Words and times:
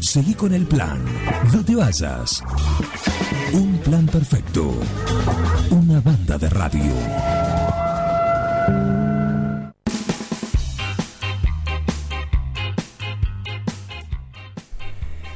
Seguí 0.00 0.34
con 0.34 0.52
el 0.54 0.66
plan. 0.66 1.04
No 1.52 1.64
te 1.64 1.74
vayas. 1.74 2.42
Un 3.52 3.78
plan 3.78 4.06
perfecto. 4.06 4.74
Una 5.70 6.00
banda 6.00 6.38
de 6.38 6.48
radio. 6.50 6.92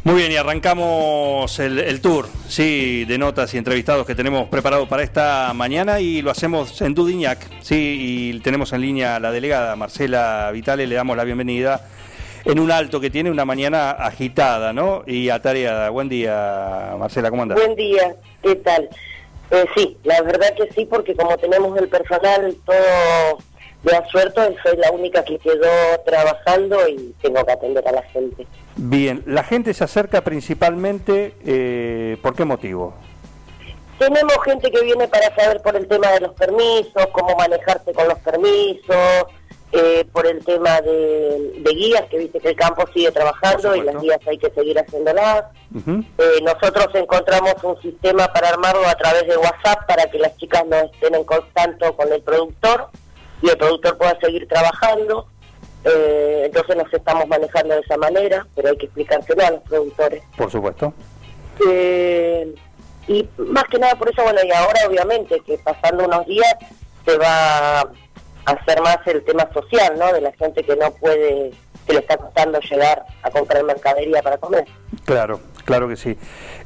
Muy 0.03 0.15
bien, 0.15 0.33
y 0.33 0.37
arrancamos 0.37 1.59
el, 1.61 2.01
tour, 2.01 2.29
sí, 2.49 3.05
de 3.05 3.19
notas 3.19 3.55
y 3.55 3.59
entrevistados 3.59 4.07
que 4.07 4.15
tenemos 4.15 4.49
preparado 4.49 4.89
para 4.89 5.03
esta 5.03 5.53
mañana 5.55 6.01
y 6.01 6.21
lo 6.21 6.31
hacemos 6.31 6.81
en 6.81 6.95
Dudignac, 6.95 7.39
sí, 7.63 8.33
y 8.35 8.41
tenemos 8.41 8.73
en 8.73 8.81
línea 8.81 9.17
a 9.17 9.21
la 9.21 9.31
delegada 9.31 9.77
Marcela 9.77 10.51
Vitale, 10.53 10.87
le 10.87 10.97
damos 10.97 11.17
la 11.17 11.25
bienvenida 11.25 11.87
en 12.45 12.59
un 12.59 12.71
alto 12.71 13.01
que 13.01 13.11
tiene 13.11 13.31
una 13.31 13.45
mañana 13.45 13.91
agitada, 13.91 14.73
¿no? 14.73 15.03
Y 15.07 15.29
atareada. 15.29 15.91
Buen 15.91 16.09
día, 16.09 16.95
Marcela, 16.99 17.31
¿cómo 17.31 17.43
andas? 17.43 17.59
Buen 17.59 17.77
día, 17.77 18.15
¿qué 18.43 18.57
tal? 18.57 18.89
Eh, 19.51 19.65
sí, 19.77 19.97
la 20.05 20.23
verdad 20.23 20.55
que 20.57 20.73
sí, 20.73 20.85
porque 20.85 21.15
como 21.15 21.37
tenemos 21.37 21.77
el 21.79 21.89
personal 21.89 22.57
todo 22.65 23.39
de 23.83 23.97
asuerto, 23.97 24.43
soy 24.63 24.77
la 24.77 24.91
única 24.91 25.25
que 25.25 25.39
quedó 25.39 25.99
trabajando 26.05 26.87
y 26.89 27.15
tengo 27.23 27.45
que 27.45 27.53
atender 27.53 27.87
a 27.89 27.93
la 27.93 28.03
gente. 28.03 28.47
Bien, 28.77 29.23
la 29.27 29.43
gente 29.43 29.75
se 29.75 29.85
acerca 29.85 30.23
principalmente, 30.23 31.35
eh, 31.45 32.17
¿por 32.23 32.35
qué 32.35 32.45
motivo? 32.45 32.95
Tenemos 33.99 34.35
gente 34.45 34.71
que 34.71 34.83
viene 34.83 35.09
para 35.09 35.35
saber 35.35 35.61
por 35.61 35.77
el 35.77 35.87
tema 35.87 36.09
de 36.13 36.21
los 36.21 36.33
permisos, 36.35 37.07
cómo 37.13 37.35
manejarse 37.37 37.93
con 37.93 38.09
los 38.09 38.19
permisos, 38.21 39.27
eh, 39.73 40.05
por 40.13 40.27
el 40.27 40.45
tema 40.45 40.81
de, 40.81 41.63
guías, 41.65 42.05
que 42.11 42.19
viste 42.19 42.41
que 42.41 42.49
el 42.49 42.57
campo 42.57 42.85
sigue 42.93 43.13
trabajando 43.13 43.77
y 43.77 43.83
las 43.83 44.01
guías 44.01 44.19
hay 44.27 44.39
que 44.39 44.51
seguir 44.51 44.79
haciéndolas. 44.79 45.45
eh, 45.75 46.41
nosotros 46.43 46.89
encontramos 46.95 47.55
un 47.63 47.81
sistema 47.81 48.33
para 48.33 48.49
armarlo 48.49 48.87
a 48.89 48.95
través 48.97 49.27
de 49.29 49.37
WhatsApp 49.37 49.87
para 49.87 50.11
que 50.11 50.19
las 50.19 50.37
chicas 50.39 50.65
no 50.67 50.77
estén 50.77 51.15
en 51.15 51.25
contacto 51.25 51.95
con 51.97 52.13
el 52.13 52.21
productor 52.23 52.89
y 53.43 53.49
el 53.49 53.57
productor 53.57 53.97
pueda 53.97 54.19
seguir 54.21 54.49
trabajando. 54.49 55.29
Eh, 55.85 56.43
entonces 56.47 56.77
nos 56.77 56.93
estamos 56.93 57.27
manejando 57.29 57.75
de 57.75 57.81
esa 57.81 57.97
manera, 57.97 58.47
pero 58.55 58.69
hay 58.69 58.77
que 58.77 58.87
explicárselo 58.87 59.47
a 59.47 59.51
los 59.53 59.63
productores. 59.63 60.23
Por 60.37 60.51
supuesto. 60.51 60.93
Eh, 61.69 62.55
y 63.09 63.29
más 63.39 63.65
que 63.65 63.79
nada 63.79 63.95
por 63.95 64.11
eso, 64.11 64.23
bueno, 64.23 64.41
y 64.45 64.51
ahora 64.53 64.81
obviamente 64.89 65.41
que 65.41 65.59
pasando 65.59 66.05
unos 66.05 66.27
días 66.27 66.55
se 67.05 67.17
va 67.17 67.89
hacer 68.45 68.81
más 68.83 68.99
el 69.07 69.23
tema 69.25 69.49
social, 69.53 69.99
¿no? 69.99 70.13
De 70.13 70.21
la 70.21 70.33
gente 70.33 70.63
que 70.63 70.77
no 70.77 70.91
puede, 70.93 71.53
que 71.87 71.93
le 71.93 71.99
está 72.01 72.17
costando 72.17 72.59
llegar 72.61 73.05
a 73.23 73.31
comprar 73.31 73.65
mercadería 73.65 74.23
para 74.23 74.39
comer. 74.39 74.65
Claro, 75.05 75.41
claro 75.65 75.89
que 75.89 75.97
sí. 75.97 76.17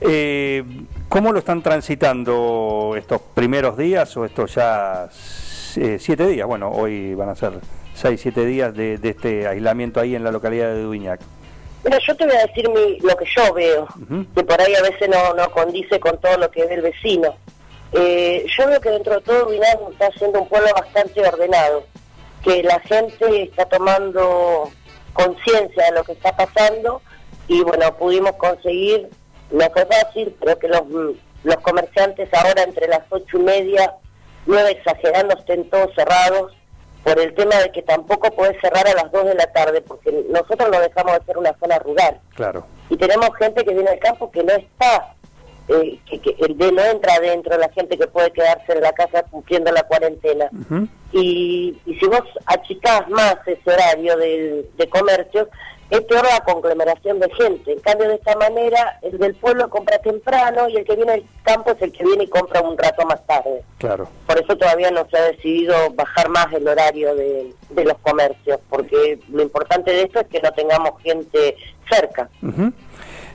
Eh, 0.01 0.63
¿Cómo 1.09 1.33
lo 1.33 1.39
están 1.39 1.63
transitando 1.63 2.95
estos 2.97 3.21
primeros 3.35 3.77
días 3.77 4.17
o 4.17 4.25
estos 4.25 4.55
ya 4.55 5.09
siete 5.11 6.27
días? 6.27 6.47
Bueno, 6.47 6.71
hoy 6.71 7.15
van 7.15 7.29
a 7.29 7.35
ser 7.35 7.53
seis, 7.95 8.21
siete 8.21 8.45
días 8.45 8.75
de, 8.75 8.99
este 9.03 9.47
aislamiento 9.47 10.01
ahí 10.01 10.15
en 10.15 10.25
la 10.25 10.31
localidad 10.31 10.69
de 10.69 10.83
Duñac? 10.83 11.21
Mira, 11.85 11.99
yo 11.99 12.17
te 12.17 12.25
voy 12.25 12.35
a 12.35 12.47
decir 12.47 12.69
mi, 12.71 12.99
lo 13.01 13.15
que 13.17 13.27
yo 13.27 13.53
veo, 13.53 13.87
que 14.35 14.43
por 14.43 14.61
ahí 14.61 14.75
a 14.75 14.83
veces 14.83 15.09
no, 15.09 15.35
no 15.35 15.51
condice 15.51 16.01
con 16.01 16.19
todo 16.19 16.39
lo 16.39 16.51
que 16.51 16.65
ve 16.67 16.75
el 16.75 16.83
vecino. 16.83 17.37
Eh, 17.95 18.45
yo 18.59 18.67
veo 18.67 18.81
que 18.81 18.91
dentro 18.91 19.15
de 19.15 19.21
todo 19.21 19.45
Duñac 19.45 19.79
está 19.93 20.11
siendo 20.19 20.43
un 20.43 20.49
pueblo 20.49 20.69
bastante 20.75 21.27
ordenado, 21.27 21.85
que 22.43 22.63
la 22.65 22.81
gente 22.81 23.45
está 23.45 23.67
tomando 23.67 24.71
conciencia 25.13 25.85
de 25.85 25.93
lo 25.93 26.05
que 26.05 26.13
está 26.13 26.37
pasando 26.37 27.01
y 27.47 27.63
bueno, 27.63 27.97
pudimos 27.97 28.33
conseguir, 28.33 29.09
no 29.53 29.71
fue 29.71 29.87
fácil, 29.87 30.35
pero 30.41 30.59
que 30.59 30.69
los, 30.69 30.83
los 31.45 31.57
comerciantes 31.59 32.29
ahora 32.35 32.65
entre 32.65 32.89
las 32.89 33.03
ocho 33.11 33.39
y 33.39 33.43
media, 33.43 33.95
nueve 34.47 34.73
exagerando, 34.73 35.35
estén 35.39 35.71
todos 35.71 35.95
cerrados 35.95 36.53
por 37.05 37.21
el 37.21 37.35
tema 37.35 37.57
de 37.57 37.71
que 37.71 37.83
tampoco 37.83 38.31
puede 38.35 38.59
cerrar 38.61 38.89
a 38.89 38.95
las 38.95 39.13
2 39.13 39.27
de 39.27 39.35
la 39.35 39.47
tarde, 39.53 39.83
porque 39.83 40.11
nosotros 40.31 40.71
lo 40.71 40.81
dejamos 40.81 41.19
de 41.19 41.25
ser 41.27 41.37
una 41.37 41.55
zona 41.59 41.79
rural. 41.79 42.19
Claro. 42.35 42.67
Y 42.89 42.97
tenemos 42.97 43.29
gente 43.37 43.63
que 43.63 43.75
viene 43.75 43.91
al 43.91 43.99
campo 43.99 44.31
que 44.31 44.43
no 44.43 44.55
está, 44.55 45.14
eh, 45.69 45.99
que, 46.07 46.21
que 46.21 46.35
de, 46.49 46.73
no 46.73 46.83
entra 46.83 47.15
adentro, 47.15 47.57
la 47.57 47.71
gente 47.71 47.97
que 47.97 48.07
puede 48.07 48.31
quedarse 48.33 48.73
en 48.73 48.81
la 48.81 48.93
casa 48.93 49.23
cumpliendo 49.25 49.73
la 49.73 49.83
cuarentena. 49.85 50.49
y, 51.13 51.79
y 51.87 51.95
si 51.95 52.07
vos 52.07 52.23
achicás 52.47 53.09
más 53.09 53.37
ese 53.47 53.71
horario 53.71 54.17
de, 54.17 54.69
de 54.77 54.89
comercio, 54.89 55.49
es 55.91 56.01
peor 56.03 56.25
la 56.25 56.41
conglomeración 56.45 57.21
de 57.21 57.31
gente. 57.35 57.73
En 57.73 57.81
cambio, 57.81 58.09
de 58.09 58.15
esta 58.17 58.37
manera, 58.37 58.99
el 59.03 59.19
del 59.19 59.35
pueblo 59.35 59.69
compra 59.69 59.99
temprano 59.99 60.69
y 60.69 60.77
el 60.77 60.85
que 60.85 60.97
viene 60.97 61.13
al 61.13 61.25
campo 61.43 61.73
es 61.73 61.83
el 61.83 61.93
que 61.93 62.05
viene 62.05 62.25
y 62.25 62.29
compra 62.29 62.63
un 62.63 62.77
rato 62.77 63.05
más 63.07 63.25
tarde. 63.27 63.63
Claro. 63.79 64.09
Por 64.27 64.39
eso 64.39 64.57
todavía 64.57 64.91
no 64.91 65.07
se 65.09 65.17
ha 65.17 65.25
decidido 65.27 65.75
bajar 65.95 66.29
más 66.31 66.53
el 66.53 66.67
horario 66.67 67.15
de, 67.15 67.55
los 67.71 67.99
comercios, 67.99 68.59
porque 68.71 69.19
lo 69.29 69.43
importante 69.43 69.93
de 69.93 70.03
esto 70.03 70.21
es 70.21 70.29
que 70.29 70.41
no 70.41 70.51
tengamos 70.53 71.01
gente 71.03 71.57
cerca. 71.91 72.29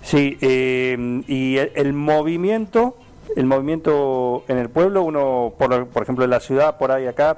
Sí, 0.01 0.37
eh, 0.41 1.21
y 1.27 1.57
el, 1.57 1.93
movimiento, 1.93 2.97
el 3.35 3.45
movimiento 3.45 4.43
en 4.47 4.57
el 4.57 4.69
pueblo, 4.69 5.03
uno, 5.03 5.53
por, 5.57 5.87
por 5.87 6.03
ejemplo, 6.03 6.23
en 6.23 6.31
la 6.31 6.39
ciudad, 6.39 6.77
por 6.77 6.91
ahí 6.91 7.05
acá, 7.05 7.37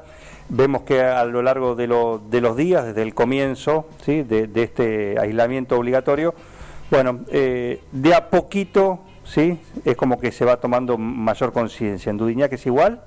Vemos 0.54 0.82
que 0.82 1.00
a 1.00 1.24
lo 1.24 1.42
largo 1.42 1.76
de, 1.76 1.88
de 2.30 2.42
los 2.42 2.58
días, 2.58 2.86
desde 2.86 3.04
el 3.04 3.14
comienzo 3.14 3.86
¿sí? 4.04 4.22
de, 4.24 4.50
este 4.56 5.16
aislamiento 5.18 5.78
obligatorio, 5.78 6.36
bueno, 6.90 7.22
eh, 7.32 7.80
de 7.94 8.14
a 8.14 8.30
poquito, 8.30 9.00
¿sí? 9.24 9.58
Es 9.86 9.96
como 9.96 10.20
que 10.20 10.34
se 10.34 10.44
va 10.44 10.60
tomando 10.60 10.98
mayor 10.98 11.54
conciencia. 11.54 12.10
¿En 12.10 12.18
Dudiñac 12.18 12.52
es 12.52 12.66
igual? 12.66 13.02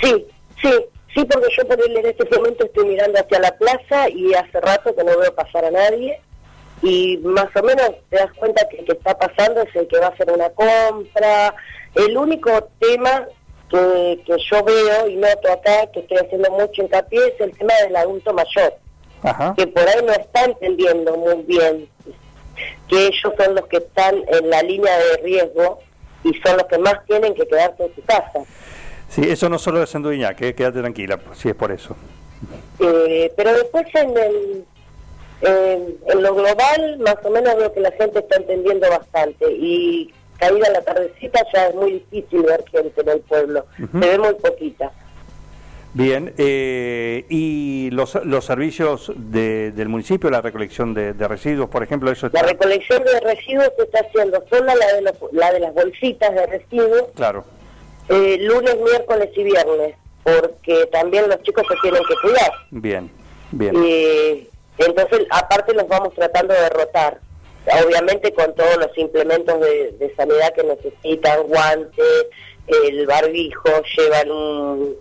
Sí, 0.00 0.26
sí, 0.62 0.72
sí, 1.14 1.26
porque 1.26 1.48
yo 1.54 1.68
por 1.68 1.78
en 1.78 2.06
este 2.06 2.38
momento 2.38 2.64
estoy 2.64 2.86
mirando 2.86 3.20
hacia 3.20 3.40
la 3.40 3.58
plaza 3.58 4.08
y 4.08 4.32
hace 4.32 4.58
rato 4.58 4.96
que 4.96 5.04
no 5.04 5.18
veo 5.18 5.34
pasar 5.34 5.66
a 5.66 5.70
nadie 5.70 6.18
y 6.82 7.18
más 7.18 7.48
o 7.54 7.62
menos 7.62 7.90
te 8.08 8.16
das 8.16 8.32
cuenta 8.34 8.66
que 8.68 8.78
el 8.78 8.86
que 8.86 8.92
está 8.92 9.18
pasando 9.18 9.62
es 9.62 9.74
el 9.76 9.86
que 9.86 9.98
va 9.98 10.06
a 10.06 10.10
hacer 10.10 10.30
una 10.30 10.48
compra. 10.50 11.54
El 11.94 12.16
único 12.16 12.50
tema 12.78 13.26
que, 13.70 14.22
yo 14.26 14.64
veo 14.64 15.08
y 15.08 15.16
noto 15.16 15.52
acá, 15.52 15.86
que 15.92 16.00
estoy 16.00 16.18
haciendo 16.18 16.50
mucho 16.52 16.82
hincapié, 16.82 17.28
es 17.28 17.40
el 17.40 17.56
tema 17.56 17.74
del 17.84 17.96
adulto 17.96 18.32
mayor, 18.32 18.74
que 19.56 19.66
por 19.66 19.88
ahí 19.88 20.04
no 20.04 20.12
está 20.12 20.44
entendiendo 20.44 21.16
muy 21.16 21.42
bien 21.42 21.88
que 22.88 23.06
ellos 23.06 23.32
son 23.38 23.54
los 23.54 23.66
que 23.68 23.78
están 23.78 24.16
en 24.28 24.50
la 24.50 24.62
línea 24.62 24.96
de 24.98 25.16
riesgo 25.22 25.80
y 26.24 26.34
son 26.44 26.56
los 26.56 26.66
que 26.66 26.78
más 26.78 26.94
tienen 27.06 27.34
que 27.34 27.46
quedarse 27.46 27.84
en 27.84 27.94
su 27.94 28.02
casa. 28.04 28.40
Sí, 29.08 29.22
eso 29.28 29.48
no 29.48 29.58
solo 29.58 29.82
es 29.82 29.94
en 29.94 30.02
Duñac, 30.02 30.36
que 30.36 30.54
quédate 30.54 30.80
tranquila, 30.80 31.18
si 31.34 31.48
es 31.48 31.54
por 31.54 31.72
eso. 31.72 31.96
Eh, 32.78 33.32
pero 33.36 33.52
después 33.52 33.86
en, 33.94 34.16
el, 34.16 34.64
en 35.42 36.22
lo 36.22 36.34
global, 36.34 36.98
más 36.98 37.16
o 37.24 37.30
menos 37.30 37.56
veo 37.56 37.72
que 37.72 37.80
la 37.80 37.92
gente 37.92 38.18
está 38.18 38.36
entendiendo 38.36 38.88
bastante 38.90 39.50
y 39.50 40.12
caída 40.38 40.70
la 40.70 40.82
tardecita 40.82 41.40
ya 41.52 41.68
es 41.68 41.74
muy 41.74 41.92
difícil 41.92 42.42
ver 42.42 42.64
gente 42.70 43.00
en 43.00 43.08
el 43.08 43.20
pueblo, 43.20 43.66
se 43.76 44.08
ve 44.08 44.18
muy 44.18 44.34
poquita. 44.34 44.90
Bien, 45.92 46.32
eh, 46.38 47.24
¿y 47.28 47.90
los, 47.90 48.14
los 48.24 48.44
servicios 48.44 49.12
del 49.16 49.88
municipio, 49.88 50.30
la 50.30 50.40
recolección 50.40 50.94
de, 50.94 51.12
residuos, 51.12 51.68
por 51.68 51.82
ejemplo? 51.82 52.12
eso 52.12 52.30
La 52.32 52.42
recolección 52.42 53.02
de 53.02 53.20
residuos 53.20 53.70
se 53.76 53.82
está 53.84 54.00
haciendo 54.00 54.42
solo 54.48 54.66
la 54.66 54.74
de, 54.74 55.14
la 55.32 55.52
de 55.52 55.60
las 55.60 55.74
bolsitas 55.74 56.32
de 56.32 56.46
residuos. 56.46 57.06
Claro. 57.16 57.44
Eh, 58.08 58.38
lunes, 58.40 58.76
miércoles 58.76 59.30
y 59.34 59.42
viernes, 59.42 59.96
porque 60.22 60.86
también 60.92 61.28
los 61.28 61.42
chicos 61.42 61.64
se 61.68 61.74
tienen 61.82 62.02
que 62.08 62.14
cuidar. 62.22 62.52
Bien, 62.70 63.10
bien. 63.50 63.74
Eh, 63.84 64.48
entonces, 64.86 65.26
aparte 65.30 65.74
los 65.74 65.88
vamos 65.88 66.14
tratando 66.14 66.54
de 66.54 66.68
rotar 66.70 67.20
obviamente 67.84 68.32
con 68.32 68.54
todos 68.54 68.76
los 68.78 68.96
implementos 68.96 69.60
de, 69.60 70.12
sanidad 70.16 70.52
que 70.54 70.64
necesitan, 70.64 71.42
guantes, 71.44 72.26
el 72.66 73.06
barbijo, 73.06 73.82
llevan 73.96 74.30
un, 74.30 74.96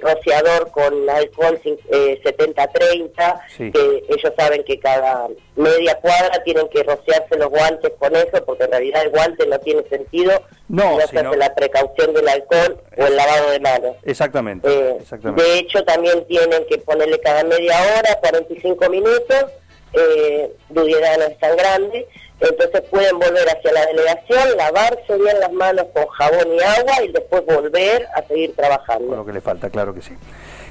rociador 0.00 0.70
con 0.70 1.08
alcohol 1.08 1.60
70-30, 1.62 3.40
eh, 3.58 3.72
que 3.72 4.04
ellos 4.08 4.32
saben 4.36 4.64
que 4.64 4.78
cada 4.78 5.28
media 5.56 5.94
cuadra 6.00 6.42
tienen 6.44 6.68
que 6.68 6.82
rociarse 6.82 7.36
los 7.36 7.50
guantes 7.50 7.92
con 7.98 8.14
eso, 8.16 8.44
porque 8.44 8.64
en 8.64 8.70
realidad 8.70 9.02
el 9.02 9.10
guante 9.10 9.46
no 9.46 9.58
tiene 9.58 9.82
sentido, 9.88 10.42
no, 10.68 10.96
se 10.96 11.18
hace 11.18 11.36
la 11.36 11.54
precaución 11.54 12.14
del 12.14 12.28
alcohol 12.28 12.80
o 12.96 13.06
el 13.06 13.16
lavado 13.16 13.50
de 13.50 13.60
manos. 13.60 13.96
Exactamente, 14.02 14.68
eh, 14.68 14.96
exactamente. 15.00 15.42
De 15.42 15.58
hecho, 15.58 15.84
también 15.84 16.24
tienen 16.26 16.64
que 16.68 16.78
ponerle 16.78 17.20
cada 17.20 17.44
media 17.44 17.76
hora, 17.98 18.18
45 18.20 18.90
minutos, 18.90 19.44
eh, 19.92 20.50
no 20.70 20.82
es 20.84 21.38
tan 21.38 21.56
grande, 21.56 22.06
entonces 22.40 22.82
pueden 22.90 23.18
volver 23.18 23.48
hacia 23.48 23.72
la 23.72 23.86
delegación, 23.86 24.56
lavarse 24.56 25.16
bien 25.16 25.40
las 25.40 25.52
manos 25.52 25.86
con 25.94 26.06
jabón 26.06 26.54
y 26.54 26.60
agua 26.60 27.04
y 27.04 27.12
después 27.12 27.44
volver 27.46 28.06
a 28.14 28.22
seguir 28.26 28.54
trabajando. 28.54 29.08
Con 29.08 29.16
lo 29.18 29.26
que 29.26 29.32
le 29.32 29.40
falta, 29.40 29.70
claro 29.70 29.94
que 29.94 30.02
sí. 30.02 30.14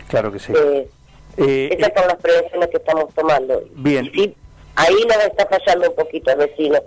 Claro 0.08 0.32
que 0.32 0.40
sí. 0.40 0.54
Eh, 0.56 0.90
eh, 1.38 1.70
esas 1.72 1.92
son 1.96 2.08
las 2.08 2.18
prevenciones 2.18 2.70
que 2.70 2.78
estamos 2.78 3.14
tomando. 3.14 3.64
Bien. 3.72 4.12
Sí, 4.14 4.36
ahí 4.76 4.96
nos 5.08 5.26
está 5.26 5.48
fallando 5.48 5.90
un 5.90 5.96
poquito 5.96 6.32
el 6.32 6.38
vecino, 6.38 6.80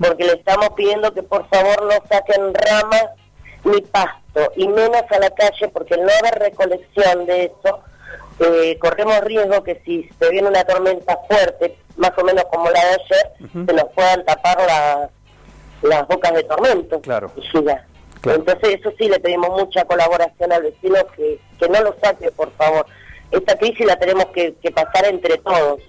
porque 0.00 0.24
le 0.24 0.32
estamos 0.32 0.70
pidiendo 0.70 1.12
que 1.12 1.22
por 1.22 1.48
favor 1.48 1.82
no 1.82 1.92
saquen 2.10 2.52
ramas 2.54 3.06
ni 3.64 3.80
pasto, 3.82 4.52
y 4.56 4.66
menos 4.66 5.02
a 5.08 5.18
la 5.18 5.30
calle, 5.30 5.68
porque 5.68 5.96
no 5.96 6.08
haber 6.20 6.34
recolección 6.40 7.26
de 7.26 7.44
eso, 7.44 7.80
eh, 8.40 8.78
corremos 8.78 9.20
riesgo 9.20 9.62
que 9.62 9.80
si 9.84 10.08
se 10.18 10.30
viene 10.30 10.48
una 10.48 10.64
tormenta 10.64 11.18
fuerte, 11.28 11.76
más 11.96 12.12
o 12.16 12.24
menos 12.24 12.44
como 12.50 12.70
la 12.70 12.80
de 12.80 12.90
ayer, 12.90 13.66
se 13.66 13.72
nos 13.72 13.84
puedan 13.94 14.24
tapar 14.24 15.10
las 15.82 16.08
bocas 16.08 16.34
de 16.34 16.42
tormento. 16.44 17.00
Claro. 17.00 17.30
Entonces 18.24 18.80
eso 18.80 18.92
sí 18.98 19.08
le 19.08 19.18
pedimos 19.18 19.50
mucha 19.50 19.84
colaboración 19.84 20.52
al 20.52 20.62
vecino 20.62 20.96
que, 21.16 21.40
que 21.58 21.68
no 21.68 21.80
lo 21.82 21.94
saque, 22.02 22.30
por 22.30 22.52
favor. 22.52 22.86
Esta 23.30 23.56
crisis 23.56 23.86
la 23.86 23.96
tenemos 23.98 24.26
que, 24.26 24.54
que 24.62 24.70
pasar 24.70 25.06
entre 25.06 25.38
todos. 25.38 25.80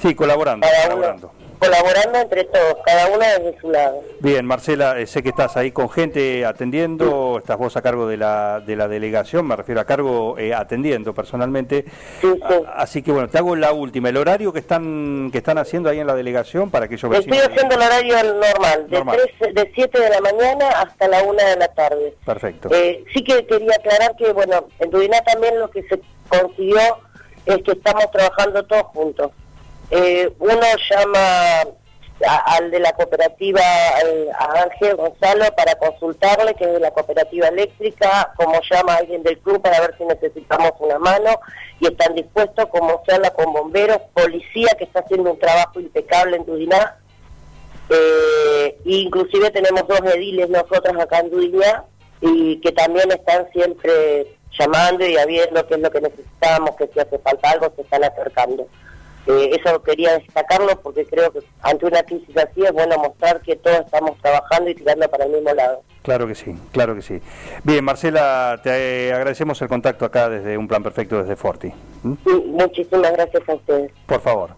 Sí, 0.00 0.14
colaborando. 0.14 0.66
colaborando 0.84 1.37
colaborando 1.58 2.18
entre 2.18 2.44
todos, 2.44 2.76
cada 2.84 3.08
uno 3.08 3.18
desde 3.18 3.60
su 3.60 3.70
lado. 3.70 4.02
Bien, 4.20 4.46
Marcela, 4.46 4.98
eh, 4.98 5.06
sé 5.06 5.22
que 5.22 5.30
estás 5.30 5.56
ahí 5.56 5.72
con 5.72 5.90
gente 5.90 6.44
atendiendo, 6.44 7.38
estás 7.38 7.58
vos 7.58 7.76
a 7.76 7.82
cargo 7.82 8.06
de 8.06 8.16
la, 8.16 8.60
de 8.60 8.76
la 8.76 8.88
delegación, 8.88 9.46
me 9.46 9.56
refiero 9.56 9.80
a 9.80 9.84
cargo 9.84 10.38
eh, 10.38 10.54
atendiendo 10.54 11.14
personalmente. 11.14 11.84
Sí, 12.20 12.28
sí. 12.32 12.54
así 12.74 13.02
que 13.02 13.12
bueno, 13.12 13.28
te 13.28 13.38
hago 13.38 13.56
la 13.56 13.72
última, 13.72 14.08
el 14.08 14.16
horario 14.16 14.52
que 14.52 14.60
están 14.60 15.30
que 15.32 15.38
están 15.38 15.58
haciendo 15.58 15.88
ahí 15.90 15.98
en 15.98 16.06
la 16.06 16.14
delegación 16.14 16.70
para 16.70 16.88
que 16.88 16.96
yo 16.96 17.08
Estoy 17.12 17.38
haciendo 17.38 17.74
el 17.74 17.82
horario 17.82 18.16
normal, 18.34 18.86
de, 18.88 19.52
de 19.52 19.72
7 19.74 20.00
de 20.00 20.10
la 20.10 20.20
mañana 20.20 20.68
hasta 20.80 21.08
la 21.08 21.22
1 21.22 21.32
de 21.32 21.56
la 21.56 21.68
tarde. 21.68 22.14
Perfecto. 22.24 22.68
Eh, 22.72 23.04
sí 23.12 23.22
que 23.24 23.46
quería 23.46 23.72
aclarar 23.74 24.14
que, 24.16 24.32
bueno, 24.32 24.68
en 24.78 24.90
Dudiná 24.90 25.20
también 25.22 25.58
lo 25.58 25.70
que 25.70 25.82
se 25.84 26.00
consiguió 26.28 26.80
es 27.46 27.58
que 27.62 27.72
estamos 27.72 28.10
trabajando 28.10 28.62
todos 28.64 28.84
juntos. 28.88 29.30
Eh, 29.90 30.30
uno 30.38 30.66
llama 30.90 31.64
al 32.26 32.70
de 32.70 32.80
la 32.80 32.92
cooperativa, 32.92 33.60
a 33.60 34.62
Ángel 34.62 34.96
Gonzalo, 34.96 35.44
para 35.56 35.76
consultarle, 35.76 36.54
que 36.54 36.64
es 36.64 36.72
de 36.72 36.80
la 36.80 36.90
cooperativa 36.90 37.48
eléctrica, 37.48 38.32
como 38.36 38.60
llama 38.68 38.96
alguien 38.96 39.22
del 39.22 39.38
club 39.38 39.62
para 39.62 39.80
ver 39.80 39.94
si 39.96 40.04
necesitamos 40.04 40.72
una 40.80 40.98
mano, 40.98 41.40
y 41.80 41.86
están 41.86 42.14
dispuestos, 42.14 42.66
como 42.70 43.02
se 43.06 43.14
habla 43.14 43.30
con 43.30 43.52
bomberos, 43.52 43.98
policía 44.14 44.68
que 44.76 44.84
está 44.84 45.00
haciendo 45.00 45.32
un 45.32 45.38
trabajo 45.38 45.78
impecable 45.78 46.36
en 46.36 46.44
Dudiná, 46.44 46.98
eh, 47.90 48.76
inclusive 48.84 49.50
tenemos 49.50 49.86
dos 49.86 50.00
ediles 50.12 50.48
nosotros 50.48 51.00
acá 51.00 51.20
en 51.20 51.30
Dudiná, 51.30 51.84
y 52.20 52.60
que 52.60 52.72
también 52.72 53.10
están 53.12 53.48
siempre 53.52 54.36
llamando 54.58 55.06
y 55.06 55.14
viendo 55.26 55.66
qué 55.68 55.74
es 55.74 55.80
lo 55.80 55.90
que 55.90 56.00
necesitamos, 56.00 56.74
que 56.76 56.88
si 56.88 56.98
hace 56.98 57.18
falta 57.20 57.50
algo, 57.50 57.72
se 57.76 57.82
están 57.82 58.02
acercando. 58.02 58.66
Eh, 59.28 59.50
eso 59.60 59.82
quería 59.82 60.16
destacarlo 60.16 60.80
porque 60.80 61.04
creo 61.04 61.30
que 61.30 61.40
ante 61.60 61.84
una 61.84 62.02
crisis 62.02 62.34
así 62.34 62.64
es 62.64 62.72
bueno 62.72 62.96
mostrar 62.96 63.42
que 63.42 63.56
todos 63.56 63.80
estamos 63.80 64.16
trabajando 64.22 64.70
y 64.70 64.74
tirando 64.74 65.06
para 65.10 65.26
el 65.26 65.32
mismo 65.32 65.52
lado. 65.52 65.82
Claro 66.00 66.26
que 66.26 66.34
sí, 66.34 66.54
claro 66.72 66.94
que 66.94 67.02
sí. 67.02 67.20
Bien, 67.62 67.84
Marcela, 67.84 68.58
te 68.62 69.12
agradecemos 69.12 69.60
el 69.60 69.68
contacto 69.68 70.06
acá 70.06 70.30
desde 70.30 70.56
Un 70.56 70.66
Plan 70.66 70.82
Perfecto 70.82 71.20
desde 71.20 71.36
Forti. 71.36 71.70
¿Mm? 72.02 72.14
muchísimas 72.46 73.12
gracias 73.12 73.46
a 73.46 73.54
ustedes. 73.54 73.92
Por 74.06 74.20
favor. 74.22 74.50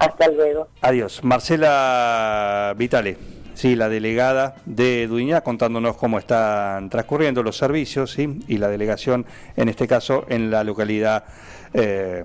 Hasta 0.00 0.28
luego. 0.32 0.66
Adiós. 0.80 1.22
Marcela 1.22 2.74
Vitale. 2.76 3.16
Sí, 3.54 3.76
la 3.76 3.88
delegada 3.88 4.56
de 4.66 5.06
Duñá 5.06 5.42
contándonos 5.42 5.96
cómo 5.96 6.18
están 6.18 6.90
transcurriendo 6.90 7.42
los 7.42 7.56
servicios 7.56 8.10
¿sí? 8.10 8.40
y 8.48 8.58
la 8.58 8.68
delegación, 8.68 9.24
en 9.56 9.70
este 9.70 9.86
caso, 9.86 10.26
en 10.28 10.50
la 10.50 10.62
localidad 10.62 11.24
eh, 11.72 12.24